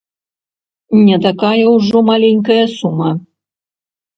[1.09, 3.09] Не такая ўжо маленькая сума!